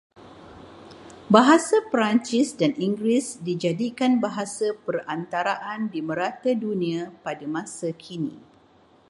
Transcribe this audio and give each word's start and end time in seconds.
Bahasa 1.35 1.77
Perancis 1.93 2.49
dan 2.61 2.71
Inggeris 2.87 3.27
dijadikan 3.47 4.11
bahasa 4.25 4.67
perantaraan 4.85 5.81
di 5.93 5.99
merata 6.09 6.51
dunia 6.63 7.01
pada 7.25 7.45
masa 7.55 7.87
kini 8.03 8.35